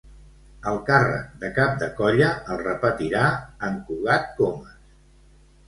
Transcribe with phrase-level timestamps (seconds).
[0.69, 3.29] El càrrec de Cap de Colla el repetirà
[3.71, 4.85] en Cugat Comas.